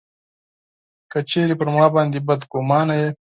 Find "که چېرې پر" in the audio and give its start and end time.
1.11-1.67